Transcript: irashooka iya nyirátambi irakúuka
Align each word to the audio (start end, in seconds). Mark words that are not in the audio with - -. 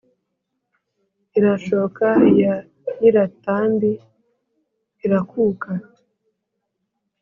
irashooka 1.37 2.05
iya 2.31 2.55
nyirátambi 2.99 3.91
irakúuka 5.05 5.71